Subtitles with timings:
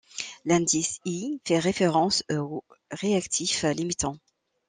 [0.45, 4.17] L'indice i fait référence au réactif limitant.